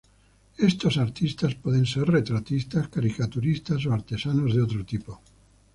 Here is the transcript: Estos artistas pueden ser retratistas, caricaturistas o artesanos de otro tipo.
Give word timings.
Estos 0.57 0.97
artistas 0.97 1.53
pueden 1.53 1.85
ser 1.85 2.09
retratistas, 2.09 2.87
caricaturistas 2.89 3.85
o 3.85 3.93
artesanos 3.93 4.49
de 4.55 4.63
otro 4.65 4.81
tipo. 4.83 5.21